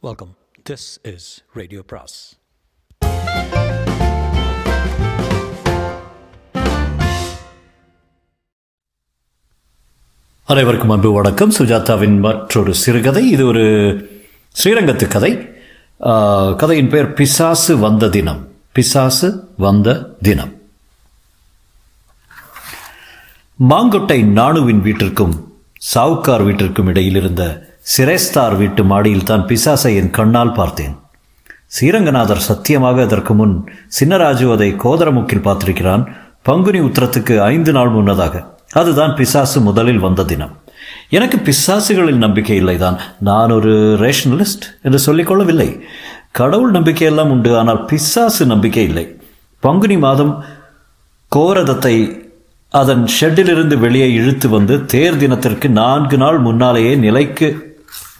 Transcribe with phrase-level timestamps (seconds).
[0.00, 0.34] Welcome
[0.70, 2.36] this is radio பிராஸ்
[10.44, 11.52] அனைவருக்கும் அன்பு வணக்கம்.
[11.52, 13.30] சுஜாதாவின் மற்றொரு சிறுகதை.
[13.30, 13.64] இது ஒரு
[14.62, 15.32] ஸ்ரீரங்கத்து கதை.
[16.56, 18.48] கதையின் பெயர் பிசாசு வந்த தினம்.
[18.72, 20.52] பிசாசு வந்த தினம்.
[23.70, 25.34] மாங்கொட்டை நாணுவின் வீட்டிற்கும்
[25.94, 27.42] சாவுக்கார் வீட்டிற்கும் இடையில் இருந்த
[27.92, 30.94] சிரேஸ்தார் வீட்டு மாடியில் தான் பிசாசை என் கண்ணால் பார்த்தேன்.
[31.74, 33.54] ஸ்ரீரங்கநாதர் சத்தியமாக அதற்கு முன்
[33.98, 36.02] சின்னராஜு அதை கோதரமுக்கில் பார்த்திருக்கிறான்.
[36.42, 38.34] பங்குனி உத்திரத்துக்கு ஐந்து நாள் முன்னதாக.
[38.80, 40.52] அதுதான் பிசாசு முதலில் வந்த தினம்.
[41.08, 42.98] எனக்கு பிசாசுகளில் நம்பிக்கை இல்லைதான்.
[43.28, 43.72] நான் ஒரு
[44.04, 45.70] ரேஷனலிஸ்ட் என்று சொல்லிக்கொள்ளவில்லை
[46.30, 49.06] கடவுள் நம்பிக்கையெல்லாம் உண்டு ஆனால் பிசாசு நம்பிக்கை இல்லை.
[49.62, 50.34] பங்குனி மாதம்
[51.32, 51.96] கோரதத்தை
[52.74, 57.48] அதன் ஷெட்டிலிருந்து வெளியே இழுத்து வந்து தேர் தினத்திற்கு நான்கு நாள் முன்னாலேயே நிலைக்கு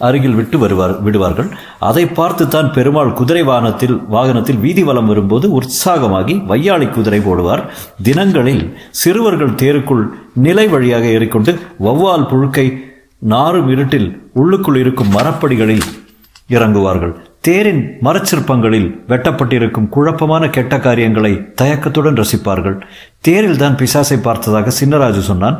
[0.06, 1.50] அருகில் விட்டு வருவார் விடுவார்கள்.
[1.88, 7.62] அதை பார்த்து தான் பெருமாள் குதிரை வாகனத்தில் வாகனத்தில் வீதி வலம் வரும்போது உற்சாகமாகி வையாளி குதிரை போடுவார்.
[8.08, 8.64] தினங்களில்
[9.02, 10.04] சிறுவர்கள் தேருக்குள்
[10.46, 11.54] நிலை வழியாக ஏறிக்கொண்டு
[11.86, 12.66] வௌவால் புழுக்கை
[13.32, 15.86] நாறு இருட்டில் உள்ளுக்குள் இருக்கும் மரப்படிகளில்
[16.56, 17.14] இறங்குவார்கள்.
[17.46, 22.76] தேரின் மரச்சிற்பங்களில் வெட்டப்பட்டிருக்கும் குழப்பமான கெட்ட காரியங்களை தயக்கத்துடன் ரசிப்பார்கள்.
[23.26, 25.58] தேரில் தான் பிசாசை பார்த்ததாக சின்னராஜு சொன்னான்.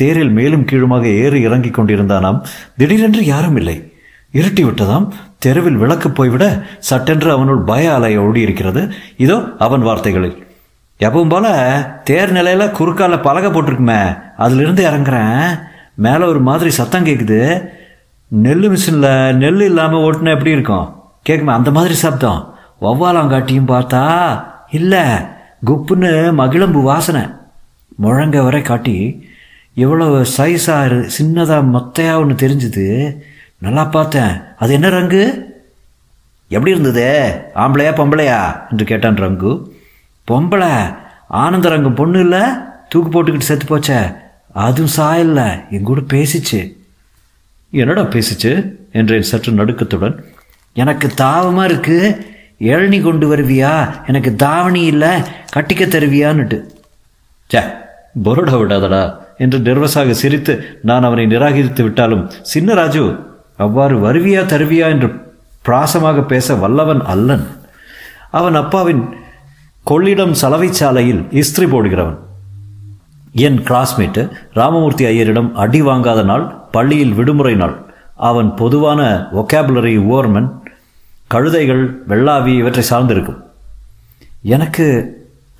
[0.00, 2.38] தேரில் மேலும் கீழுமாக ஏறி இறங்கிக் கொண்டிருந்தானாம்.
[2.78, 3.76] திடீரென்று யாரும் இல்லை.
[4.32, 5.06] இருட்டி விட்டதாம்.
[5.38, 6.44] தெருவில் விளக்கு போய்விட
[6.88, 8.82] சட்டென்று அவனுள் பய அலை ஓடியிருக்கிறது.
[9.16, 10.36] இதோ அவன் வார்த்தைகளில்.
[11.00, 11.46] எப்பவும் போல
[12.04, 14.00] தேர் நிலையில குறுக்கால பலகை போட்டிருக்குமே
[14.36, 15.46] அதிலிருந்து இறங்குறேன்.
[16.06, 17.40] மேலே ஒரு மாதிரி சத்தம் கேட்குது
[18.44, 20.86] நெல் மிஷினில் நெல் இல்லாமல் ஓட்டுனா எப்படி இருக்கும்?
[21.28, 22.40] கேட்குமே அந்த மாதிரி சப்தம்.
[22.80, 24.04] வௌவாலாங்காட்டியும் பார்த்தா
[24.70, 25.06] இல்லை.
[25.66, 27.22] குப்புன்னு மகிழம்பு வாசனை.
[27.96, 28.96] முழங்க வரை காட்டி
[29.78, 33.16] எவ்வளோ சைஸாக சின்னதாக மொத்தையாக ஒன்று தெரிஞ்சுது.
[33.58, 34.40] நல்லா பார்த்தேன்.
[34.58, 35.42] அது என்ன ரங்கு?
[36.48, 37.34] எப்படி இருந்தது?
[37.54, 38.70] ஆம்பளையா பொம்பளையா?
[38.70, 39.70] என்று கேட்டான் ரங்கு.
[40.30, 40.94] பொம்பளை.
[41.28, 42.40] ஆனந்த ரங்கம் பொண்ணு இல்லை.
[42.88, 44.16] தூக்கு போட்டுக்கிட்டு செத்து போச்சே.
[44.52, 45.70] அதுவும் சாயல்ல.
[45.70, 46.76] என் கூட பேசிச்சு.
[47.70, 48.74] என்னடா பேசிச்சு?
[48.92, 50.24] என்றேன் சற்று நடுக்கத்துடன்.
[50.72, 52.26] எனக்கு தாவமாக இருக்குது
[52.60, 54.06] இளநி கொண்டு வருவியா?
[54.06, 55.20] எனக்கு தாவணி இல்லை.
[55.56, 56.62] கட்டிக்க தருவியான்னுட்டு.
[57.46, 57.60] சே
[58.24, 59.26] பொருடா விடாதடா.
[59.38, 63.04] என்று நெர்வஸாக சிரித்து நான் அவனை நிராகரித்து விட்டாலும் சின்னராஜு
[63.56, 65.08] அவ்வாறு வருவியா தருவியா என்று
[65.62, 67.46] பிராசமாக பேச வல்லவன் அல்லன்.
[68.30, 69.02] அவன் அப்பாவின்
[69.86, 72.18] கொள்ளிடம் சலவை சாலையில் இஸ்திரி போடுகிறவன்.
[73.32, 74.22] என் கிளாஸ்மேட்டு
[74.52, 77.76] ராமமூர்த்தி ஐயரிடம் அடி வாங்காத நாள் பள்ளியில் விடுமுறை நாள்.
[78.14, 80.48] அவன் பொதுவான ஒகேபுலரி ஓர்மன்
[81.30, 83.40] கழுதைகள் வெள்ளாவி இவற்றை சார்ந்திருக்கும்.
[84.42, 84.86] எனக்கு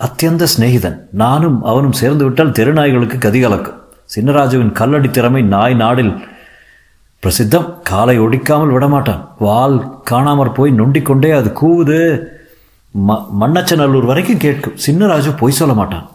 [0.00, 0.98] அத்தியந்த சிநேகிதன்.
[1.12, 3.78] நானும் அவனும் சேர்ந்து விட்டால் தெருநாய்களுக்கு கதிகலக்கும்.
[4.14, 6.28] சின்னராஜுவின் கல்லடி திறமை நாய் நாடில்
[7.22, 7.82] பிரசித்தம்.
[7.82, 9.28] காலை ஒடிக்காமல் விடமாட்டான்.
[9.38, 12.24] வால் காணாமற் போய் நொண்டிக்கொண்டே அது கூவுது.
[13.08, 14.76] ம மன்னச்சநல்லூர் வரைக்கும் கேட்கும்.
[14.86, 16.10] சின்னராஜு பொய் சொல்ல மாட்டான்.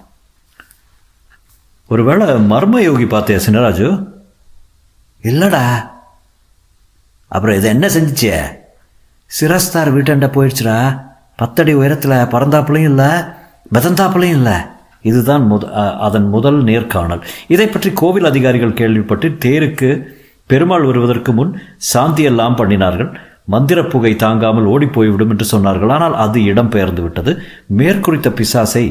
[1.87, 4.07] ஒருவேளை மர்ம யோகி பார்த்தியா சின்னராஜு?
[5.23, 5.89] இல்லடா.
[7.27, 8.61] அப்புறம் இதை என்ன செஞ்சிச்சே?
[9.41, 11.01] சிரஸ்தார் வீட்டாண்ட போயிடுச்சுடா.
[11.35, 13.41] பத்தடி உயரத்தில் பறந்தாப்புலையும் இல்லை.
[13.75, 14.57] மிதந்தாப்புலையும் இல்லை.
[15.09, 15.63] இதுதான் முத
[16.07, 17.23] அதன் முதல் நேர்காணல்.
[17.53, 19.89] இதை பற்றி கோவில் அதிகாரிகள் கேள்விப்பட்டு தேருக்கு
[20.51, 21.51] பெருமாள் வருவதற்கு முன்
[21.93, 23.09] சாந்தியெல்லாம் பண்ணினார்கள்.
[23.53, 25.89] மந்திர புகை தாங்காமல் ஓடிப் போய்விடும் என்று சொன்னார்கள்.
[25.89, 27.31] ஆனால் அது இடம் பெயர்ந்து விட்டது.
[27.79, 28.83] மேற்குறித்த பிசாசை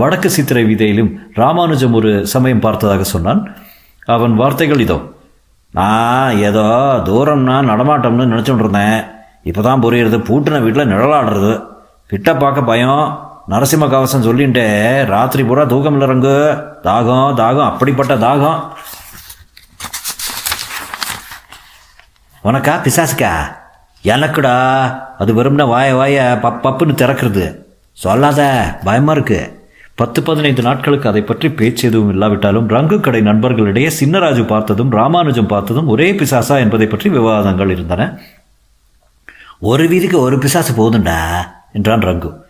[0.00, 3.42] வடக்கு சித்திரை விதையிலும் ராமானுஜம் ஒரு சமயம் பார்த்ததாக சொன்னான்.
[4.06, 4.98] அவன் வார்த்தைகள் இதோ.
[5.78, 6.66] நான் ஏதோ
[7.08, 9.00] தூரம்னா நடமாட்டம்னு நினச்சிட்டு இருந்தேன்.
[9.42, 10.18] இப்போ தான் புரியுறது.
[10.28, 11.52] பூட்டின வீட்டில் நிழலாடுறது.
[12.06, 13.02] கிட்ட பார்க்க பயம்.
[13.50, 16.34] நரசிம்ம கவசம் சொல்லின்ட்டு ராத்திரி பூரா தூக்கம் இல்லை ரங்கு
[16.82, 18.68] தாகம் தாகம் அப்படிப்பட்ட தாகம்.
[22.44, 23.56] உனக்கா பிசாசுக்கா?
[24.04, 24.54] எனக்குடா.
[25.18, 27.56] அது வெறும்னா வாய வாய பப் பப்புன்னு திறக்கிறது.
[27.92, 29.68] சொல்லாத பயமா இருக்கு.
[29.94, 35.88] பத்து பதினைந்து நாட்களுக்கு அதை பற்றி பேச்சு எதுவும் இல்லாவிட்டாலும் ரங்கு கடை நண்பர்களிடையே சின்னராஜு பார்த்ததும் ராமானுஜம் பார்த்ததும்
[35.88, 38.18] ஒரே பிசாசா என்பதை பற்றி விவாதங்கள் இருந்தன.
[39.60, 41.46] ஒரு வீதிக்கு ஒரு பிசாசு போதுண்டா?
[41.72, 42.48] என்றான் ரங்கு.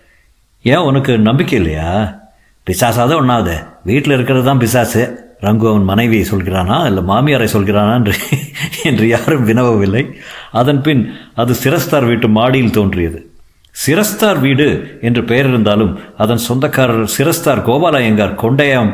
[0.64, 2.18] ஏன் உனக்கு நம்பிக்கை இல்லையா?
[2.66, 3.54] பிசாசாவது ஒன்றாவது
[3.84, 5.02] வீட்டில் இருக்கிறது தான் பிசாசு.
[5.40, 8.14] ரங்கு அவன் மனைவியை சொல்கிறானா இல்லை மாமியாரை சொல்கிறானா என்று
[8.88, 10.02] என்று யாரும் வினவவில்லை.
[10.50, 13.26] அதன் பின் அது சிரஸ்தார் வீட்டு மாடியில் தோன்றியது.
[13.74, 18.90] சிரஸ்தார் வீடு என்று பெயர் இருந்தாலும் அதன் சொந்தக்காரர் சிரஸ்தார் கோபாலயங்கார் கொண்டையம்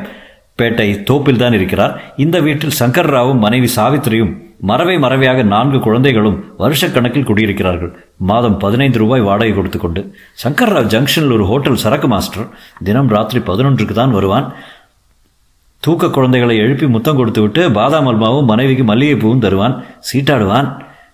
[0.58, 2.14] பேட்டை தோப்பில் தான் இருக்கிறார்.
[2.16, 7.92] இந்த வீட்டில் சங்கர் ராவும் மனைவி சாவித்திரியும் மறவை மறவையாக நான்கு குழந்தைகளும் வருஷக்கணக்கில் குடியிருக்கிறார்கள்.
[8.30, 10.00] மாதம் பதினைந்து ரூபாய் வாடகை கொடுத்து கொண்டு
[10.42, 12.46] சங்கர்ராவ் ஜங்ஷனில் ஒரு ஹோட்டல் சரக்கு மாஸ்டர்
[12.84, 14.54] தினம் ராத்திரி பதினொன்றுக்கு தான் வருவான்.
[15.82, 19.74] தூக்க குழந்தைகளை எழுப்பி முத்தம் கொடுத்து விட்டு பாதாம் அல்மாவும் மனைவிக்கு மல்லிகைப்பூவும் தருவான்.
[20.08, 20.68] சீட்டாடுவான்.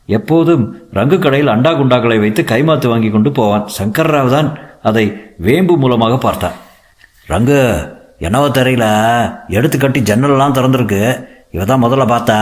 [0.07, 0.63] எப்போதும்
[0.99, 3.67] ரங்கு கடையில் அண்டா குண்டாக்களை வைத்து கைமாத்து வாங்கி கொண்டு போவான்.
[3.79, 4.49] சங்கர்ராவ் தான்
[4.83, 5.05] அதை
[5.39, 6.57] வேம்பு மூலமாக பார்த்தான்.
[7.27, 7.59] ரங்கு
[8.19, 8.87] என்னவோ தெரியல.
[9.49, 11.03] எடுத்து கட்டி ஜன்னல்லாம் திறந்திருக்கு.
[11.51, 12.39] இவ தான் முதல்ல பார்த்தா.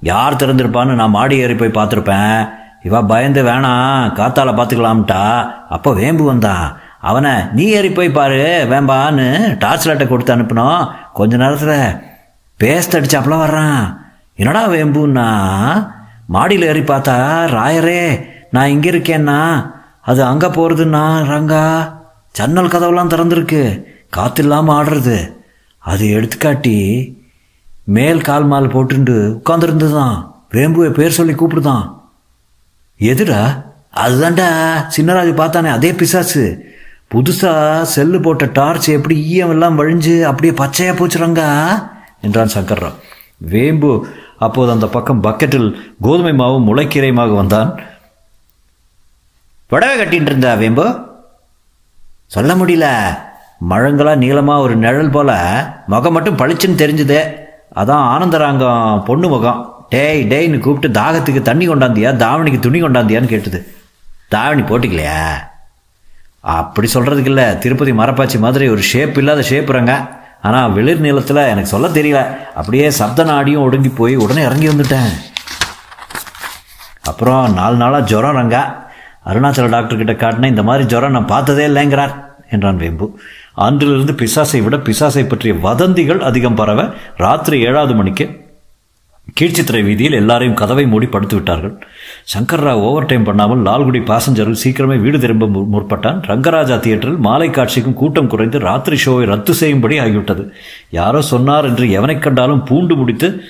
[0.00, 2.48] யார் திறந்திருப்பான்னு நான் மாடி ஏறி போய் பார்த்துருப்பேன்.
[2.82, 5.50] இவா பயந்து வேணாம் காத்தால பார்த்துக்கலாம்ட்டா.
[5.68, 10.88] அப்போ வேம்பு வந்தான் அவனை நீ ஏறி போய் பாரு வேம்பான்னு டார்ச் லைட்டை கொடுத்து அனுப்பினோம்.
[11.12, 12.02] கொஞ்ச நேரத்தில்
[12.60, 13.98] பேஸ்ட் அடிச்சாப்புல வர்றான்.
[14.34, 15.28] என்னடா வேம்புன்னா?
[16.26, 17.16] மாடியில் ஏறி பார்த்தா
[17.56, 19.70] ராயரே நான் இங்கே இருக்கேன்னா
[20.00, 21.92] அது அங்கே போகிறதுன்னா ரங்கா
[22.32, 23.82] ஜன்னல் கதவுலாம் திறந்துருக்கு.
[24.08, 25.34] காற்று இல்லாமல் ஆடுறது.
[25.78, 26.78] அது எடுத்துக்காட்டி
[27.88, 32.00] மேல் கால் மால் போட்டுண்டு உட்காந்துருந்துதான் வேம்புவை பேர் சொல்லி கூப்பிடுதான்.
[32.98, 33.62] எதுடா?
[33.96, 34.48] அதுதான்டா.
[34.96, 36.64] சின்னராஜ் பார்த்தானே அதே பிசாசு.
[37.14, 41.42] புதுசாக செல்லு போட்ட டார்ச் எப்படி ஈயம் எல்லாம் வழிஞ்சு அப்படியே பச்சையாக போச்சுறாங்க
[42.20, 42.92] என்றான் சங்கர்ராவ்.
[43.36, 44.06] வேம்பு
[44.38, 47.80] அப்போது அந்த பக்கம் பக்கெட்டில் கோதுமை மாவும் முளைக்கீரையுமாக வந்தான்.
[49.66, 51.00] புடவை கட்டின்னு இருந்தா வேம்பு?
[52.26, 53.16] சொல்ல முடியல.
[53.70, 55.30] மழங்களா நீளமாக ஒரு நிழல் போல
[55.86, 57.44] முகம் மட்டும் பளிச்சுன்னு தெரிஞ்சுதே.
[57.76, 59.86] அதான் ஆனந்தராங்கம் பொண்ணு முகம்.
[59.88, 62.10] டேய் டேய்னு கூப்பிட்டு தாகத்துக்கு தண்ணி கொண்டாந்தியா?
[62.24, 63.60] தாவணிக்கு துணி கொண்டாந்தியான்னு கேட்டுது.
[64.28, 65.20] தாவணி போட்டிக்கலையா?
[66.40, 70.08] அப்படி சொல்கிறதுக்கு இல்லை திருப்பதி மரப்பாச்சி மாதிரி ஒரு ஷேப் இல்லாத ஷேப்புறாங்க
[70.42, 72.36] ஆனால் வெளிர் நிலத்தில் எனக்கு சொல்ல தெரியல.
[72.54, 75.10] அப்படியே சப்த நாடியும் ஒடுங்கி போய் உடனே இறங்கி வந்துட்டேன்.
[77.02, 78.62] அப்புறம் நாலு நாளாக ஜுரம் ரங்கா.
[79.26, 82.14] அருணாச்சல டாக்டர் காட்டினேன் இந்த மாதிரி ஜுரம் நான் பார்த்ததே இல்லைங்கிறார்
[82.50, 83.18] என்றான் வேம்பு.
[83.56, 88.44] அன்றிலிருந்து பிசாசை விட பிசாசை பற்றிய வதந்திகள் அதிகம் பரவ ராத்திரி ஏழாவது மணிக்கு
[89.40, 91.86] கீழ்ச்சித்திரை வீதியில் எல்லாரையும் கதவை மூடி படுத்து விட்டார்கள்
[92.38, 96.22] சங்கர்ராவ் ஓவர் டைம் பண்ணாமல் லால்குடி பாசஞ்சர்கள் சீக்கிரமே வீடு திரும்ப மு- முற்பட்டான்.
[96.26, 100.48] ரங்கராஜா தியேட்டரில் மாலை காட்சிக்கும் கூட்டம் குறைந்து ராத்திரி ஷோவை ரத்து செய்யும்படி ஆகிவிட்டது.
[100.90, 103.40] யாரோ சொன்னார் என்று எவனைக் கண்டாலும் பூண்டு முடித்து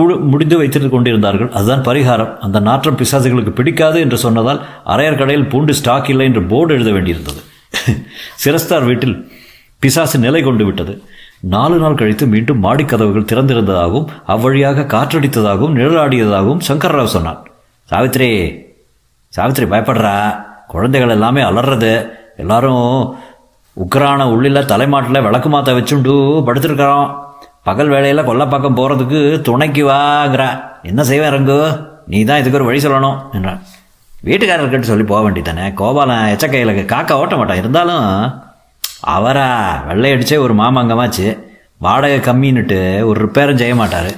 [0.00, 1.50] புழு- முடிந்து வைத்துக் கொண்டிருந்தார்கள்.
[1.50, 2.36] அதுதான் பரிகாரம்.
[2.38, 7.47] அந்த நாற்றம் பிசாசுகளுக்கு பிடிக்காது என்று சொன்னதால் அரையர் கடையில் பூண்டு ஸ்டாக் இல்லை என்று போர்டு எழுத வேண்டியிருந்தது.
[8.34, 9.32] சிரஸ்தார் வீட்டில்
[9.78, 11.02] பிசாசு நிலை கொண்டு விட்டது.
[11.40, 17.46] நாலு நாள் கழித்து மீண்டும் மாடிக் கதவுகள் திறந்திருந்ததாகவும் அவ்வழியாக காற்றடித்ததாகவும் நிழலாடியதாகவும் சங்கர்ராவ் சொன்னான்.
[17.90, 18.58] சாவித்ரி
[19.36, 20.46] சாவித்ரி பயப்படுறா.
[20.66, 22.10] குழந்தைகள் எல்லாமே அலறது.
[22.36, 23.16] எல்லாரும்
[23.76, 27.18] உக்ரான உள்ளில தலைமாட்டில் விளக்கு மாத்த வச்சுண்டு படுத்திருக்கிறோம்.
[27.64, 30.62] பகல் வேலையில் கொல்லப்பாக்கம் போகிறதுக்கு துணைக்கு வாங்கிற.
[30.82, 31.86] என்ன செய்வேன் ரங்கு?
[32.06, 33.62] நீ தான் இதுக்கு ஒரு வழி சொல்லணும் என்றான்.
[34.26, 37.60] வீட்டுக்காரர்கிட்ட சொல்லி போக வேண்டியதானே கோபாலன் எச்சக்கையில் காக்கா ஓட்ட மாட்டான்.
[37.62, 38.06] இருந்தாலும்
[39.16, 39.48] அவரா
[39.88, 41.26] வெள்ளையடிச்சே ஒரு மாமாங்கமாச்சு.
[41.86, 42.78] வாடகை கம்மின்னுட்டு
[43.08, 44.10] ஒரு ரிப்பேரும் செய்ய மாட்டார்.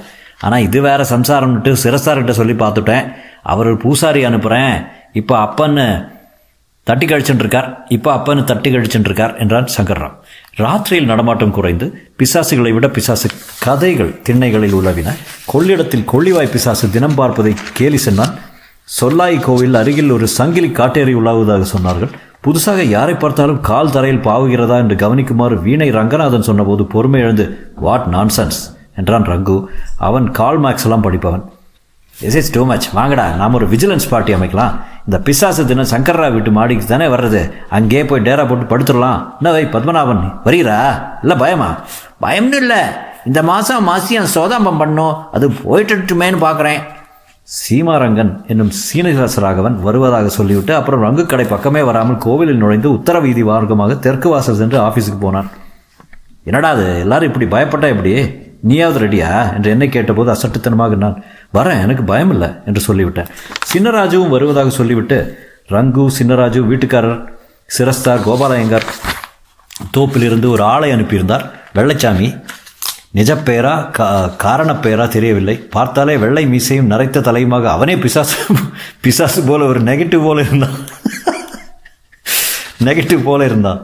[0.45, 3.05] ஆனால் இது வேற சம்சாரம்னுட்டு சிரஸ்தார்கிட்ட சொல்லி பார்த்துட்டேன்.
[3.51, 4.73] அவர் பூசாரி அனுப்புகிறேன்
[5.21, 5.85] இப்போ அப்பன்னு
[6.87, 10.15] தட்டி கழிச்சுட்டு இருக்கார் இப்போ அப்பன்னு தட்டி கழிச்சுட்டு இருக்கார் என்றான் சங்கர்ராம்.
[10.61, 11.85] ராத்திரியில் நடமாட்டம் குறைந்து
[12.19, 13.27] பிசாசுகளை விட பிசாசு
[13.65, 15.13] கதைகள் திண்ணைகளில் உலவின
[15.51, 18.33] கொள்ளிடத்தில் கொள்ளிவாய் பிசாசு தினம் பார்ப்பதை கேலி சென்றான்
[18.87, 22.11] சொல்லாய் கோவில் அருகில் ஒரு சங்கிலி காட்டேறி உலாவுவதாக சொன்னார்கள்.
[22.45, 27.45] புதுசாக யாரை பார்த்தாலும் கால் தரையில் பாவுகிறதா என்று கவனிக்குமாறு வீணை ரங்கநாதன் சொன்னபோது பொறுமை எழுந்து
[27.85, 28.59] வாட் நான்சன்ஸ்
[28.99, 29.57] என்றான் ரங்கு.
[30.07, 31.43] அவன் கால் மேக்ஸ் எல்லாம் படிப்பவன்.
[32.27, 34.73] இஸ் இஸ் டூ மச் வாங்கடா நாம் ஒரு விஜிலன்ஸ் பார்ட்டி அமைக்கலாம்.
[35.05, 37.41] இந்த பிசாசு தினம் சங்கர்ரா வீட்டு மாடிக்கு தானே வர்றது.
[37.77, 39.19] அங்கேயே போய் டேரா போட்டு படுத்துடலாம்.
[39.39, 40.79] என்ன வை பத்மநாபன் வரீரா
[41.23, 41.69] இல்லை பயமா?
[42.25, 42.81] பயம்னு இல்லை.
[43.29, 45.15] இந்த மாதம் மாசியம் சோதாம்பம் பண்ணும்.
[45.37, 46.81] அது போயிட்டுமேன்னு பார்க்குறேன்
[47.59, 53.43] சீமாரங்கன் என்னும் சீனிவாச ராகவன் வருவதாக சொல்லிவிட்டு அப்புறம் ரங்கு கடை பக்கமே வராமல் கோவிலில் நுழைந்து உத்தர வீதி
[53.43, 55.49] மார்க்கமாக தெற்கு வாசல் சென்று ஆஃபீஸுக்கு போனான்.
[56.43, 58.13] என்னடா அது எல்லாரும் இப்படி பயப்பட்டா எப்படி?
[58.61, 59.55] நீயாவது ரெடியா?
[59.55, 63.29] என்று என்னை கேட்டபோது அசட்டுத்தனமாக நான் வரேன் எனக்கு பயம் இல்லை என்று சொல்லிவிட்டேன்.
[63.73, 67.19] சின்னராஜுவும் வருவதாக சொல்லிவிட்டு ரங்கு சின்னராஜு வீட்டுக்காரர்
[67.77, 68.87] சிரஸ்தார் கோபாலயங்கர்
[69.97, 71.45] தோப்பிலிருந்து ஒரு ஆளை அனுப்பியிருந்தார்.
[71.75, 72.29] வெள்ளச்சாமி
[73.19, 74.05] நிஜப்பெயரா கா
[74.43, 75.55] காரணப்பெயரா தெரியவில்லை.
[75.75, 78.37] பார்த்தாலே வெள்ளை மீசையும் நரைத்த தலையுமாக அவனே பிசாசு
[79.01, 80.77] பிசாசு போல ஒரு நெகட்டிவ் போல இருந்தான்.
[82.87, 83.81] நெகட்டிவ் போல இருந்தான்.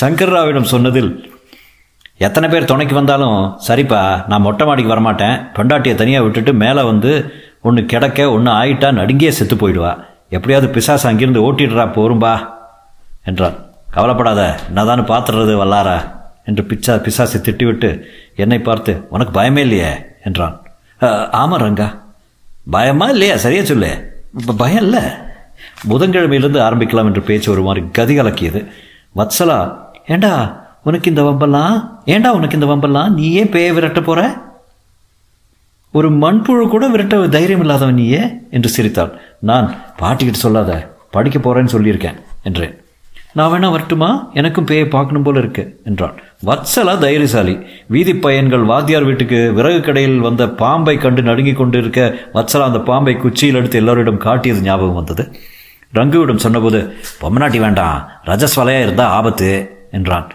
[0.00, 1.10] சங்கர் ராவிடம் சொன்னதில்
[2.26, 5.36] எத்தனை பேர் துணைக்கு வந்தாலும் சரிப்பா நான் மொட்டை மாடிக்கு வரமாட்டேன்.
[5.56, 7.12] பொண்டாட்டியை தனியாக விட்டுட்டு மேலே வந்து
[7.60, 9.92] ஒன்று கிடக்க ஒன்று ஆயிட்டா நடுங்கியே செத்து போயிடுவா.
[10.36, 12.34] எப்படியாவது பிசாசு அங்கிருந்து ஓட்டிடுறா போரும்பா
[13.24, 13.56] என்றான்.
[13.90, 15.96] கவலைப்படாத நான் பார்த்துடுறது வல்லாரா.
[16.44, 18.02] என்று பிச்சா பிசாசை திட்டிவிட்டு
[18.36, 19.92] என்னை பார்த்து உனக்கு பயமே இல்லையே?
[20.24, 20.62] என்றான்.
[21.30, 21.98] ஆமாம் ரங்கா.
[22.70, 23.36] பயமா இல்லையா?
[23.36, 24.22] சரியா சொல்லு.
[24.38, 25.02] இப்போ பயம் இல்லை.
[25.88, 28.66] புதன்கிழமையிலிருந்து ஆரம்பிக்கலாம் என்று பேச்சு ஒரு மாதிரி கதி கலக்கியது
[29.16, 31.88] வத்சலா ஏண்டா உனக்கு இந்த வம்பெல்லாம்?
[32.04, 33.12] ஏண்டா உனக்கு இந்த வம்பெல்லாம்?
[33.12, 34.50] நீ ஏன் பேய விரட்ட போற?
[35.92, 38.20] ஒரு மண்புழு கூட விரட்ட தைரியம் இல்லாதவன் நீயே?
[38.50, 39.20] என்று சிரித்தாள்.
[39.38, 42.81] நான் பாட்டிக்கிட்டு சொல்லாத படிக்க போறேன்னு சொல்லியிருக்கேன் என்றேன்.
[43.34, 44.30] நான் வேணா வரட்டுமா?
[44.34, 46.14] எனக்கும் பேயை பார்க்கணும் போல இருக்கு என்றான்.
[46.46, 47.66] வத்சலா தைரியசாலி.
[47.86, 53.16] வீதி பையன்கள் வாத்தியார் வீட்டுக்கு விறகு கடையில் வந்த பாம்பை கண்டு நடுங்கிக் கொண்டு இருக்க வத்சலா அந்த பாம்பை
[53.16, 55.36] குச்சியில் எடுத்து எல்லோரிடம் காட்டியது ஞாபகம் வந்தது.
[55.94, 59.50] ரங்குவிடம் சொன்னபோது பொம்மநாட்டி வேண்டாம் ரஜஸ்வலையா இருந்தா ஆபத்து
[59.90, 60.30] என்றான்.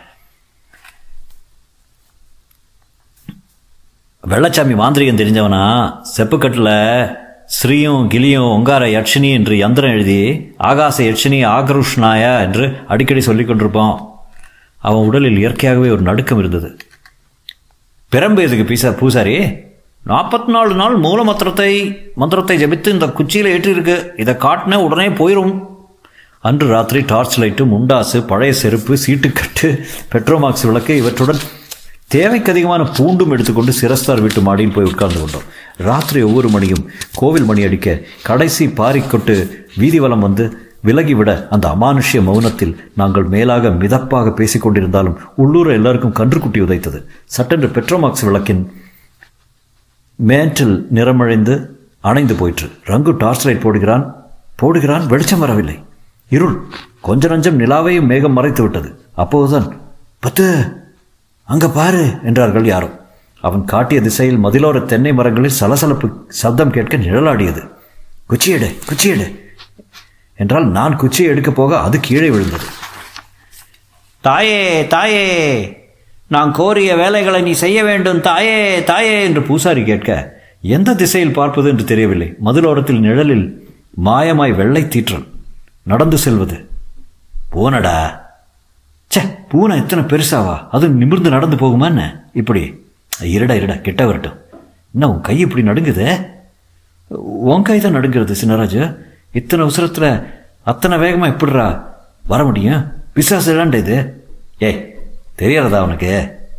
[4.28, 5.94] வெள்ளச்சாமி மாந்திரிகம் தெரிஞ்சவனா?
[6.18, 7.26] செப்புக்கட்டில்
[7.56, 14.08] ஸ்ரீயும் கிளியும் ஒங்கார யட்சினி என்று யந்திரம் எழுதி ஆகாச யட்சினி ஆக்ருஷ்ணாயா என்று அடிக்கடி சொல்லிக் கொண்டிருப்போம்
[14.78, 16.78] அவன் உடலில் இயற்கையாகவே ஒரு நடுக்கம் இருந்தது.
[18.12, 19.44] பிரம்பு எதுக்கு பீசா பூசாரி?
[20.06, 21.72] நாற்பத்தி நாலு நாள் மூல மந்திரத்தை
[22.16, 24.20] மந்திரத்தை ஜபித்து இந்த குச்சியில் ஏற்றிருக்கு.
[24.20, 25.68] இதை காட்டின உடனே போயிடும்
[26.40, 31.42] அன்று ராத்திரி டார்ச் லைட்டு முண்டாசு பழைய செருப்பு சீட்டுக்கட்டு பெட்ரோமாக்ஸ் விளக்கு இவற்றுடன்
[32.08, 35.42] தேவைக்கு அதிகமான பூண்டும் எடுத்துக்கொண்டு சிரஸ்தார் வீட்டு மாடியில் போய் உட்கார்ந்து கொண்டோம்.
[35.78, 42.76] ராத்திரி ஒவ்வொரு மணியும் கோவில் மணி அடிக்க கடைசி பாரிக்கொட்டு வீதி வலம் வந்து விலகிவிட அந்த அமானுஷ்ய மௌனத்தில்
[42.96, 47.04] நாங்கள் மேலாக மிதப்பாக பேசிக் கொண்டிருந்தாலும் உள்ளூர எல்லாருக்கும் கன்றுக்குட்டி உதைத்தது.
[47.26, 48.72] சட்டென்று பெட்ரோமாக்ஸ் விளக்கின்
[50.16, 51.66] மேற்றில் நிறமழைந்து
[52.00, 52.68] அணைந்து போயிற்று.
[52.86, 54.14] ரங்கு டார்ச் லைட் போடுகிறான்.
[54.62, 55.84] போடுகிறான் வெளிச்சம் வரவில்லை.
[56.30, 56.62] இருள்
[57.02, 59.00] கொஞ்ச நஞ்சம் நிலாவையும் மேகம் மறைத்து விட்டது.
[59.14, 59.78] அப்போதுதான்
[60.20, 60.46] பத்து
[61.48, 62.96] அங்க பாரு என்றார்கள் யாரும்
[63.42, 67.62] அவன் காட்டிய திசையில் மதிலோர தென்னை மரங்களில் சலசலப்பு சப்தம் கேட்க நிழலாடியது.
[68.30, 69.40] குச்சியெடு குச்சியெடு
[70.36, 72.66] என்றால் நான் குச்சியை எடுக்கப் போக அது கீழே விழுந்தது.
[74.22, 75.26] தாயே தாயே
[76.28, 78.22] நான் கோரிய வேலைகளை நீ செய்ய வேண்டும்.
[78.22, 82.34] தாயே தாயே என்று பூசாரி கேட்க எந்த திசையில் பார்ப்பது என்று தெரியவில்லை.
[82.46, 83.76] மதிலோரத்தில் நிழலில்
[84.06, 85.28] மாயமாய் வெள்ளை தீற்றல்.
[85.84, 86.70] நடந்து செல்வது.
[87.50, 88.26] போனடா
[89.12, 89.22] ச்சே
[89.52, 90.68] பூனை இத்தனை பெருசாவா?
[90.72, 92.30] அது நிமிர்ந்து நடந்து போகுமா என்ன?
[92.34, 92.64] இப்படி.
[93.36, 94.38] இருடா இருடா கிட்ட வரட்டும்.
[94.94, 96.10] என்ன உன் கை இப்படி நடுங்குதே?
[97.52, 98.82] உன் கை தான் நடுங்கிறது சின்னராஜு.
[99.32, 100.10] இத்தனை அவசரத்தில்
[100.64, 101.68] அத்தனை வேகமாக எப்படிரா
[102.32, 102.82] வர முடியும்?
[103.16, 103.98] பிசாசுடான்டா இது.
[104.60, 104.82] ஏய்
[105.42, 106.12] தெரியறதா உனக்கு?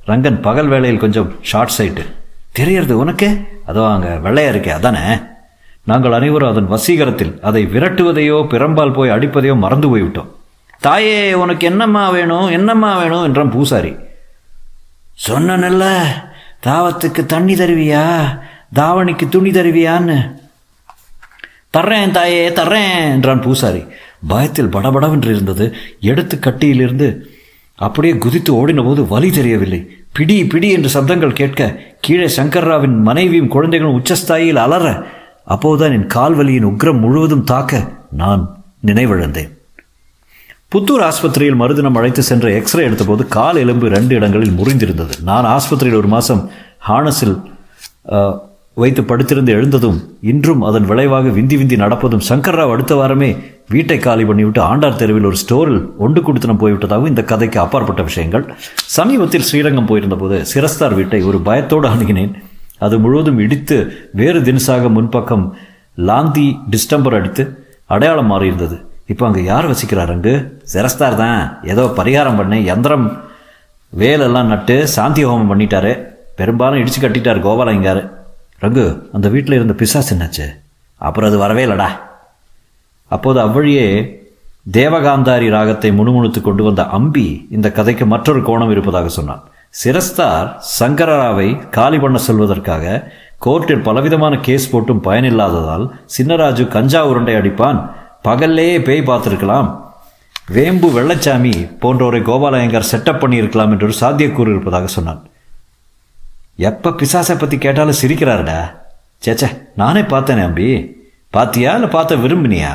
[0.07, 2.05] ரங்கன் பகல் வேளையில் கொஞ்சம் ஷார்ட் சைட்டு
[2.53, 3.29] தெரியறது உனக்கு?
[3.67, 5.05] அதுவும் அங்கே வெள்ளையா இருக்கே அதானே?
[5.85, 10.31] நாங்கள் அனைவரும் அதன் வசீகரத்தில் அதை விரட்டுவதையோ பிறம்பால் போய் அடிப்பதையோ மறந்து போய்விட்டோம்.
[10.81, 12.47] தாயே உனக்கு என்னம்மா வேணும்?
[12.47, 13.25] என்னம்மா வேணும்?
[13.25, 13.95] என்றான் பூசாரி.
[15.29, 16.03] சொன்னனல்ல
[16.67, 18.39] தாவத்துக்கு தண்ணி தருவியா?
[18.75, 20.37] தாவணிக்கு துணி தருவியான்னு.
[21.77, 23.85] தர்றேன் தாயே தர்றேன் என்றான் பூசாரி.
[24.29, 25.75] பயத்தில் படபடவென்று இருந்தது.
[26.01, 27.23] எடுத்து கட்டியிலிருந்து
[27.75, 29.97] அப்படியே குதித்து ஓடின போது வலி தெரியவில்லை.
[30.13, 35.07] பிடி பிடி என்று சப்தங்கள் கேட்க கீழே சங்கர்ராவின் மனைவியும் குழந்தைகளும் உச்சஸ்தாயில் அலற
[35.45, 39.58] அப்போதுதான் என் கால் வலியின் உக்ரம் முழுவதும் தாக்க நான் நினைவிழந்தேன்.
[40.73, 45.15] புத்தூர் ஆஸ்பத்திரியில் மருதினம் அழைத்து சென்ற எக்ஸ்ரே எடுத்தபோது கால் எலும்பு ரெண்டு இடங்களில் முறிந்திருந்தது.
[45.29, 46.43] நான் ஆஸ்பத்திரியில் ஒரு மாதம்
[46.89, 47.37] ஹானஸில்
[48.83, 49.99] வைத்து படுத்திருந்து எழுந்ததும்
[50.33, 53.31] இன்றும் அதன் விளைவாக விந்தி விந்தி நடப்பதும் சங்கர்ராவ் அடுத்த வாரமே
[53.75, 58.45] வீட்டை காலி பண்ணிவிட்டு ஆண்டார் தெருவில் ஒரு ஸ்டோரில் ஒன்று குடித்தனம் போய்விட்டதாகவும் இந்த கதைக்கு அப்பாற்பட்ட விஷயங்கள்.
[58.97, 62.35] சமீபத்தில் ஸ்ரீரங்கம் போயிருந்தபோது சிரஸ்தார் வீட்டை ஒரு பயத்தோடு அணுகினேன்.
[62.87, 63.79] அது முழுவதும் இடித்து
[64.23, 65.47] வேறு தினசாக முன்பக்கம்
[66.11, 67.47] லாந்தி டிஸ்டம்பர் அடித்து
[67.97, 68.79] அடையாளம் மாறியிருந்தது.
[69.13, 70.35] இப்போ அங்கே யார் வசிக்கிறார் அங்கு
[70.73, 71.41] சிரஸ்தார் தான்.
[71.73, 73.07] ஏதோ பரிகாரம் பண்ணி யந்திரம்.
[73.93, 75.93] வேலெல்லாம் நட்டு சாந்தி ஹோமம் பண்ணிட்டாரு.
[76.41, 78.03] பெரும்பாலும் இடிச்சு கட்டிட்டார் கோபாலங்காரு
[78.65, 78.85] ரங்கு
[79.17, 80.47] அந்த வீட்டில் இருந்த பிசாஸ் என்னாச்சு?
[81.07, 81.91] அப்புறம் அது வரவே இல்லடா.
[83.15, 83.87] அப்போது அவ்வழியே
[84.79, 89.43] தேவகாந்தாரி ராகத்தை முணுமுணுத்து கொண்டு வந்த அம்பி இந்த கதைக்கு மற்றொரு கோணம் இருப்பதாக சொன்னான்.
[89.83, 90.49] சிரஸ்தார்
[90.79, 92.85] சங்கரராவை காலி பண்ண சொல்வதற்காக
[93.45, 95.87] கோர்ட்டில் பலவிதமான கேஸ் போட்டும் பயனில்லாததால்
[96.17, 97.81] சின்னராஜு கஞ்சா உருண்டை அடிப்பான்.
[98.29, 99.69] பகல்லேயே பேய் பார்த்துருக்கலாம்.
[100.57, 105.21] வேம்பு வெள்ளச்சாமி போன்றோரை கோபாலயங்கர் செட்டப் பண்ணியிருக்கலாம் என்று ஒரு சாத்தியக்கூறு இருப்பதாக சொன்னான்.
[106.69, 108.61] எப்போ பிசாசை பற்றி கேட்டாலும் சிரிக்கிறாருடா.
[109.25, 109.49] சேச்சே
[109.81, 110.69] நானே பார்த்தேனே அம்பி.
[111.37, 112.73] பாத்தியா இல்லை பார்த்த விரும்பினியா?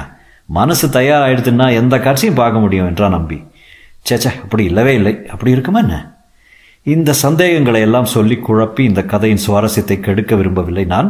[0.57, 3.37] மனசு தயாராகிடுதுன்னா எந்த காட்சியும் பார்க்க முடியும் என்றான் நம்பி
[4.09, 5.13] சேச்சே அப்படி இல்லவே இல்லை.
[5.33, 5.97] அப்படி இருக்குமா என்ன?
[6.93, 10.85] இந்த சந்தேகங்களை எல்லாம் சொல்லி குழப்பி இந்த கதையின் சுவாரஸ்யத்தை கெடுக்க விரும்பவில்லை.
[10.93, 11.09] நான்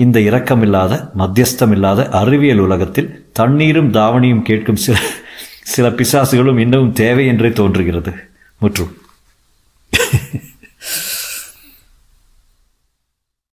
[0.00, 4.98] இந்த இரக்கமில்லாத மத்தியஸ்தமில்லாத அறிவியல் உலகத்தில் தண்ணீரும் தாவணியும் கேட்கும் சில
[5.62, 8.12] சில பிசாசுகளும் இன்னமும் தேவை என்றே தோன்றுகிறது.
[8.58, 8.96] முற்றும்.